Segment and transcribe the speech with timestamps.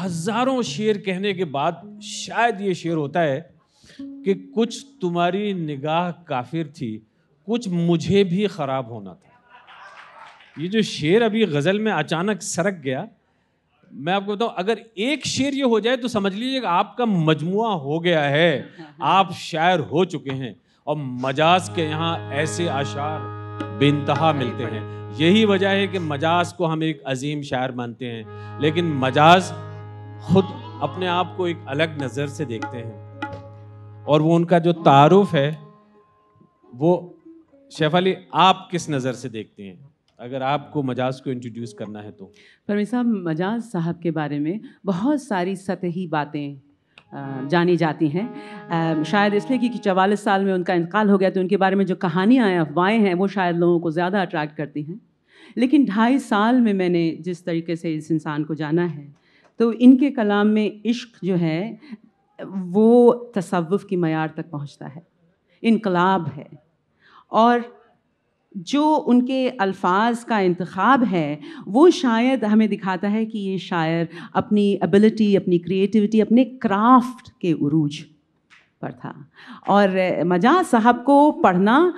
[0.00, 3.40] ہزاروں شعر کہنے کے بعد شاید یہ شعر ہوتا ہے
[3.98, 6.98] کہ کچھ تمہاری نگاہ کافر تھی،
[7.44, 9.28] کچھ مجھے بھی خراب ہونا تھا۔
[10.56, 13.04] یہ جو شعر ابھی غزل میں اچانک سرک گیا،
[13.90, 16.96] میں آپ کو بتاؤں، اگر ایک شعر یہ ہو جائے تو سمجھ لیجیے کہ آپ
[16.96, 18.62] کا مجموعہ ہو گیا ہے۔
[18.98, 20.52] آپ شاعر ہو چکے ہیں
[20.84, 23.20] اور مجاز کے یہاں ایسے اشعار
[23.78, 28.12] بے انتہا ملتے ہیں۔ یہی وجہ ہے کہ مجاز کو ہم ایک عظیم شاعر مانتے
[28.12, 28.22] ہیں،
[28.58, 29.52] لیکن مجاز
[30.20, 30.44] خود
[30.80, 33.20] اپنے آپ کو ایک الگ نظر سے دیکھتے ہیں۔
[34.04, 35.54] اور وہ ان کا جو تعارف ہے،
[36.72, 37.08] وہ
[37.70, 39.76] شیف علی، آپ کس نظر سے دیکھتے ہیں؟
[40.18, 42.30] اگر آپ کو مجاز کو انٹروڈیوس کرنا ہے تو۔
[42.66, 46.54] پروین صاحب، مجاز صاحب کے بارے میں بہت ساری سطحی باتیں
[47.48, 48.28] جانی جاتی ہیں۔
[49.04, 51.56] شاید اس لیے کہ چوالیس سال میں ان کا انتقال ہو گیا تو ان کے
[51.56, 54.96] بارے میں جو کہانیاں ہیں، افواہیں ہیں، وہ شاید لوگوں کو زیادہ اٹریکٹ کرتی ہیں۔
[55.56, 59.18] لیکن ڈھائی سال میں میں نے جس طریقے سے اس انسان کو جانا ہے
[59.58, 61.76] تو ان کے کلام میں عشق جو ہے،
[62.54, 65.00] وہ تصوف کی معیار تک پہنچتا ہے،
[65.62, 66.46] انقلاب ہے۔
[67.28, 67.60] اور
[68.54, 74.04] جو ان کے الفاظ کا انتخاب ہے، وہ شاید ہمیں دکھاتا ہے کہ یہ شاعر
[74.32, 77.98] اپنی ابلٹی اپنی کریٹیوٹی اپنے کرافٹ کے عروج
[78.80, 79.12] پر تھا۔
[79.66, 79.88] اور
[80.24, 81.90] مجاز صاحب کو پڑھنا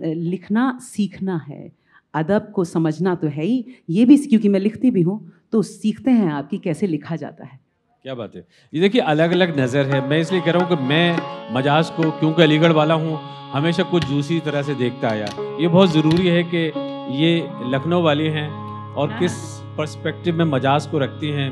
[0.00, 1.68] لکھنا، سیکھنا ہے۔
[2.14, 5.18] ادب کو سمجھنا تو ہے ہی۔ یہ بھی کیونکہ میں لکھتی بھی ہوں
[5.50, 7.56] تو سیکھتے ہیں آپ کی کیسے لکھا جاتا ہے۔
[8.02, 10.76] کیا بات ہے؟ یہ دیکھیے الگ الگ نظر ہے میں اس لیے کہہ رہا ہوں
[10.76, 11.12] کہ میں
[11.50, 13.16] مجاز کو کیونکہ علی گڑھ والا ہوں
[13.54, 15.26] ہمیشہ کچھ جوسی طرح سے دیکھتا آیا۔
[15.58, 16.70] یہ بہت ضروری ہے کہ
[17.08, 18.50] یہ لکھنؤ والے ہیں
[18.94, 21.50] اور کس پرسپیکٹو میں مجاز کو رکھتی ہیں۔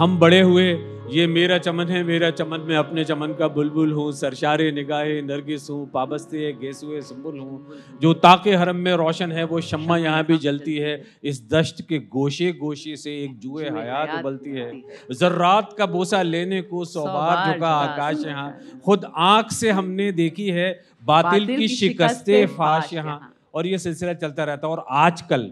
[0.00, 4.12] ہم بڑے ہوئے یہ میرا چمن ہے میرا چمن میں اپنے چمن کا بلبل ہوں
[4.12, 7.58] سرشار نگاہ نرگس ہوں پابستے گیسوئے سنبل ہوں۔
[8.00, 11.98] جو تاکہ حرم میں روشن ہے وہ شمع یہاں بھی جلتی ہے۔ اس دشت کے
[11.98, 14.72] گوشے گوشے سے ایک جوئے حیات ابلتی ہے۔
[15.12, 20.52] ذرات کا بوسا لینے کو سوبار جھکا آکاش یہاں۔ خود آنکھ سے ہم نے دیکھی
[20.52, 23.18] ہے باطل کی شکست فاش یہاں۔
[23.50, 25.50] اور یہ سلسلہ چلتا رہتا اور آج کل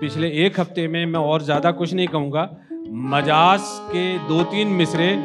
[0.00, 2.46] پچھلے ایک ہفتے میں میں اور زیادہ کچھ نہیں کہوں گا
[2.86, 3.60] مجاز
[3.92, 5.16] کے دو تین مصرے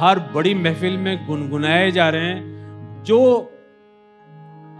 [0.00, 2.54] ہر بڑی محفل میں گنگنائے جا رہے ہیں۔
[3.04, 3.44] جو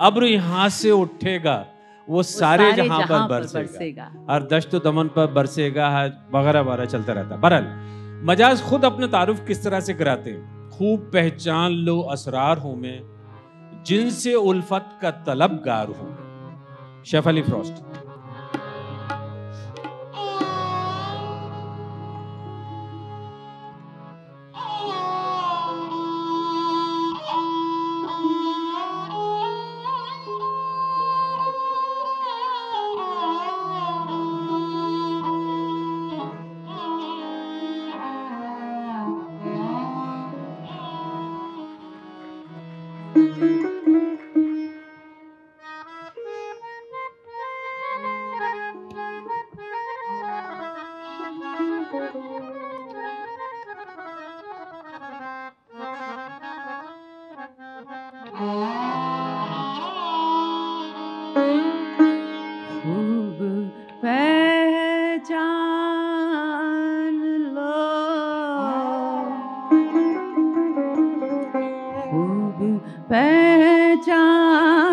[0.00, 1.64] ابر یہاں سے اٹھے گا
[2.08, 6.84] وہ سارے جہاں پر برسے گا۔ ہر دشت و دمن پر برسے گا وغیرہ وغیرہ
[6.84, 7.64] چلتا رہتا۔ بہرحال
[8.22, 12.98] مجاز خود اپنا تعارف کس طرح سے کراتے ہیں؟ خوب پہچان لو اسرار ہوں میں
[13.84, 16.10] جن سے الفت کا طلب گار ہوں۔
[17.04, 18.03] شیف علی فروسٹ
[73.24, 74.83] پہچان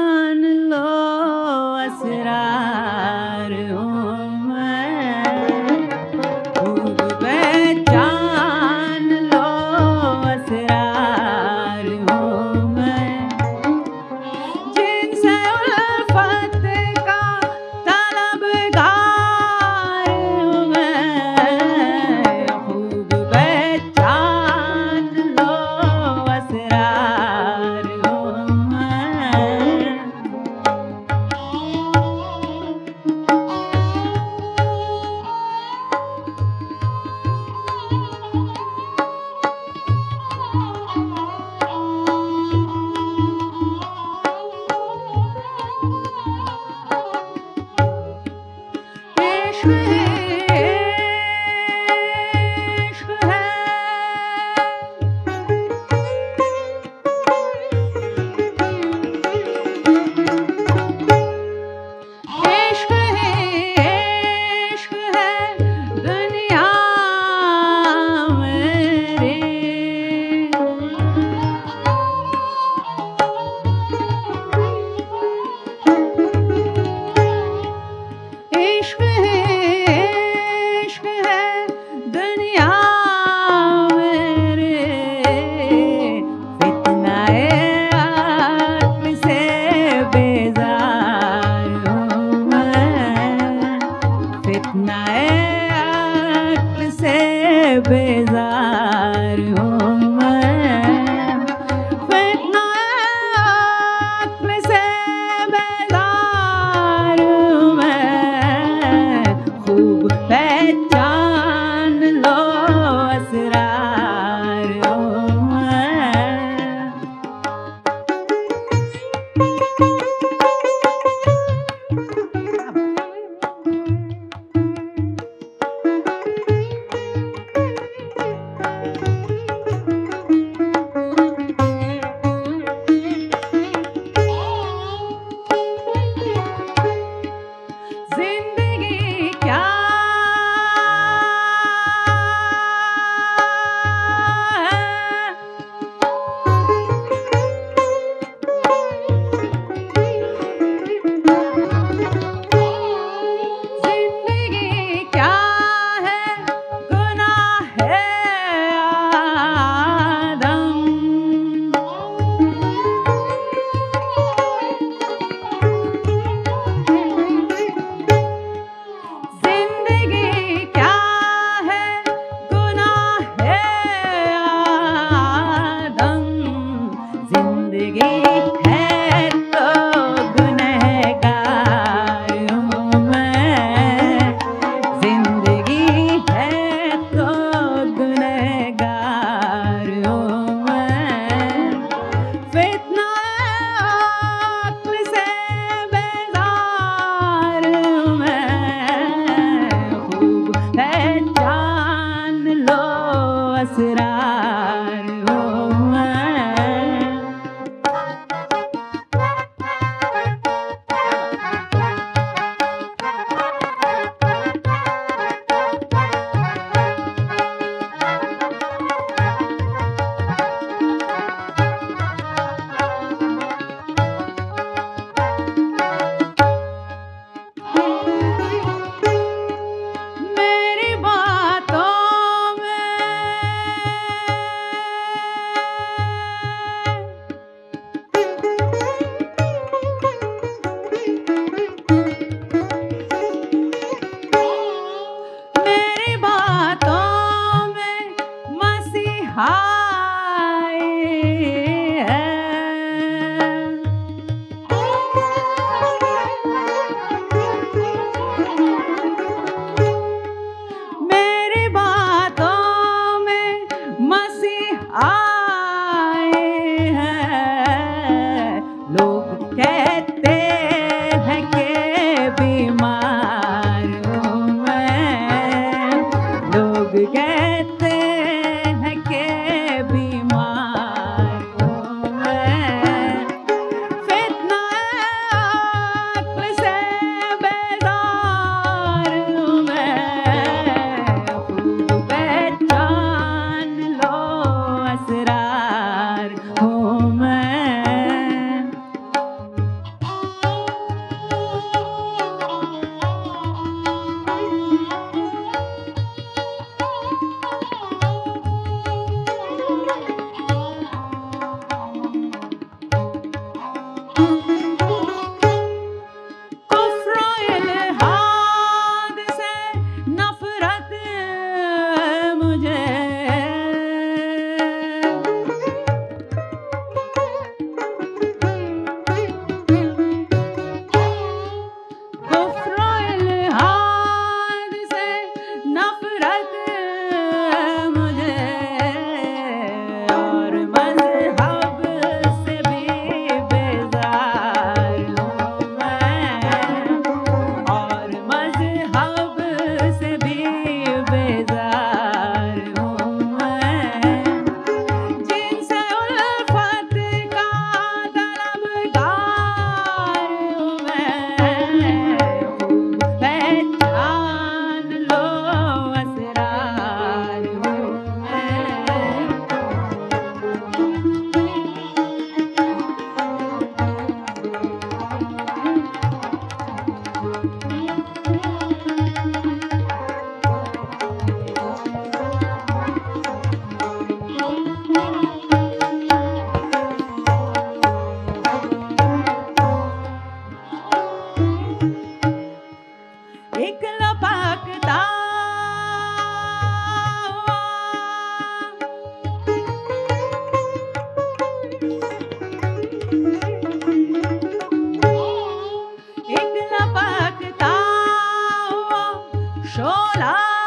[409.76, 410.61] شولا